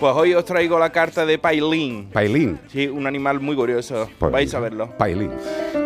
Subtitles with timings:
[0.00, 2.08] Pues hoy os traigo la carta de Pailín.
[2.10, 2.58] Pailín.
[2.68, 4.08] Sí, un animal muy curioso.
[4.18, 4.96] Pues Vais a verlo.
[4.96, 5.30] Pailín.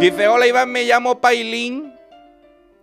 [0.00, 1.94] Dice, hola Iván, me llamo Pailín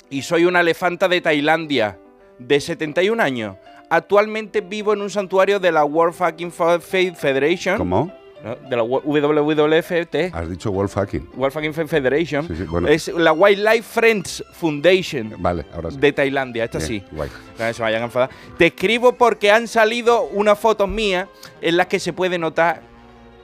[0.09, 1.99] y soy una elefanta de Tailandia,
[2.39, 3.57] de 71 años.
[3.89, 7.77] Actualmente vivo en un santuario de la World Fucking Faith Federation.
[7.77, 8.09] ¿Cómo?
[8.43, 8.55] ¿No?
[8.55, 10.33] De la WWFT.
[10.33, 11.29] Has dicho Wolf Hacking.
[11.35, 12.47] World Fucking Federation.
[12.47, 12.87] Sí, sí, bueno.
[12.87, 15.97] Es la Wildlife Friends Foundation Vale, ahora sí.
[15.97, 16.65] de Tailandia.
[16.65, 17.03] Esta Bien, sí.
[17.11, 17.29] guay.
[17.57, 18.29] No se vayan a enfadar.
[18.57, 21.27] Te escribo porque han salido unas fotos mías
[21.61, 22.81] en las que se puede notar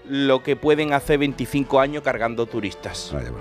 [0.08, 3.12] lo que pueden hacer 25 años cargando turistas.
[3.14, 3.32] Vale.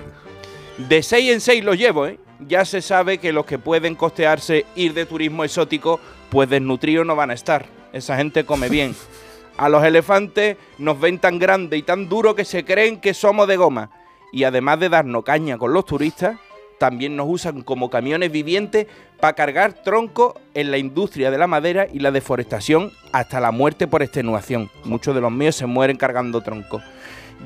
[0.89, 2.19] De 6 en 6 lo llevo, ¿eh?
[2.48, 6.01] Ya se sabe que los que pueden costearse ir de turismo exótico,
[6.31, 7.67] pues desnutridos no van a estar.
[7.93, 8.95] Esa gente come bien.
[9.56, 13.47] A los elefantes nos ven tan grande y tan duro que se creen que somos
[13.48, 13.91] de goma.
[14.33, 16.38] Y además de darnos caña con los turistas,
[16.78, 18.88] también nos usan como camiones vivientes
[19.20, 23.87] para cargar troncos en la industria de la madera y la deforestación hasta la muerte
[23.87, 24.69] por extenuación.
[24.84, 26.83] Muchos de los míos se mueren cargando troncos.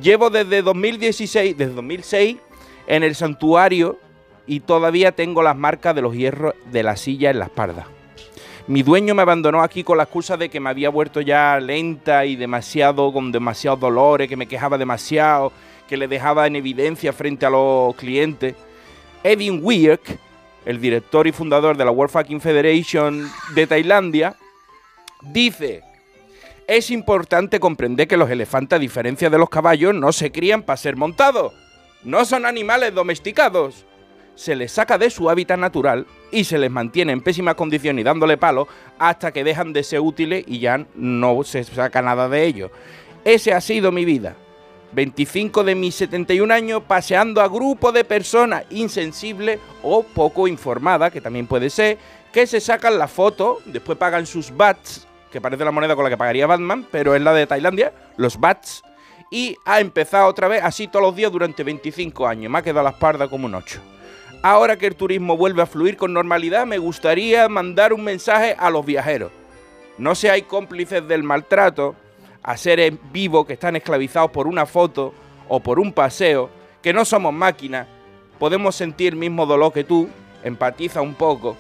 [0.01, 2.39] Llevo desde 2016, desde 2006,
[2.87, 3.99] en el santuario
[4.47, 7.89] y todavía tengo las marcas de los hierros de la silla en la espalda.
[8.69, 12.25] Mi dueño me abandonó aquí con la excusa de que me había vuelto ya lenta
[12.25, 15.53] y demasiado, con demasiados dolores, que me quejaba demasiado,
[15.89, 18.57] que le dejaba en evidencia frente a los clientes.
[19.23, 20.19] Edwin Wierk,
[20.65, 24.35] el director y fundador de la World Fucking Federation de Tailandia,
[25.23, 25.85] dice,
[26.67, 30.77] es importante comprender que los elefantes, a diferencia de los caballos, no se crían para
[30.77, 31.53] ser montados.
[32.03, 33.87] No son animales domesticados.
[34.37, 38.05] Se les saca de su hábitat natural y se les mantiene en pésimas condiciones y
[38.05, 42.45] dándole palo hasta que dejan de ser útiles y ya no se saca nada de
[42.45, 42.71] ellos.
[43.25, 44.37] Ese ha sido mi vida.
[44.93, 51.21] 25 de mis 71 años paseando a grupos de personas insensibles o poco informadas, que
[51.21, 51.99] también puede ser,
[52.33, 56.11] que se sacan la foto, después pagan sus bats, que parece la moneda con la
[56.11, 58.83] que pagaría Batman, pero es la de Tailandia, los bats,
[59.31, 62.51] y ha empezado otra vez así todos los días durante 25 años.
[62.51, 63.96] Me ha quedado la espalda como un 8.
[64.49, 68.71] Ahora que el turismo vuelve a fluir con normalidad, me gustaría mandar un mensaje a
[68.71, 69.33] los viajeros.
[69.99, 71.97] No seáis cómplices del maltrato
[72.45, 75.13] a seres vivos que están esclavizados por una foto
[75.49, 76.49] o por un paseo,
[76.81, 77.89] que no somos máquinas,
[78.39, 80.09] podemos sentir el mismo dolor que tú,
[80.45, 81.57] empatiza un poco,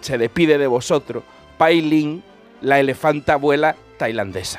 [0.00, 1.24] se despide de vosotros.
[1.58, 2.22] Pai Lin,
[2.62, 4.50] la elefanta abuela tailandesa.